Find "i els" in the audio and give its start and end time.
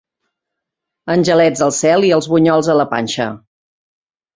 2.11-2.33